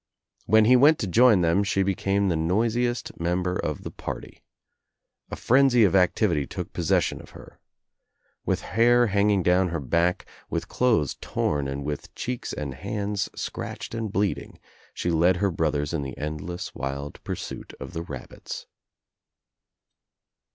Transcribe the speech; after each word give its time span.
When 0.47 0.65
he 0.65 0.75
went 0.75 0.97
to 0.97 1.05
join 1.07 1.43
tliem 1.43 1.63
she 1.63 1.83
became 1.83 2.27
the 2.29 2.35
noisiest 2.35 3.19
member 3.19 3.63
at 3.63 3.83
the 3.83 3.91
party. 3.91 4.41
A 5.29 5.35
frenzy 5.35 5.83
of 5.83 5.95
activity 5.95 6.47
took 6.47 6.73
possession 6.73 7.21
of 7.21 7.33
r' 7.35 7.37
THE 7.37 7.37
NEW 7.37 7.43
ENGLANDER 7.43 7.59
her. 7.59 8.47
With 8.51 8.61
hair 8.61 9.07
hanging 9.13 9.43
down 9.43 9.67
her 9.67 9.79
back, 9.79 10.25
with 10.49 10.67
clothes 10.67 11.17
torn 11.21 11.67
and 11.67 11.83
with 11.85 12.15
cheeks 12.15 12.51
and 12.51 12.73
hands 12.73 13.29
scratched 13.35 13.93
and 13.93 14.11
bleed 14.11 14.39
ing 14.39 14.57
she 14.95 15.11
led 15.11 15.35
her 15.35 15.51
brothers 15.51 15.93
in 15.93 16.01
the 16.01 16.17
endless 16.17 16.73
wild 16.73 17.23
pursuit 17.23 17.73
of 17.79 17.91
^^thc 17.91 18.09
rabbits. 18.09 18.65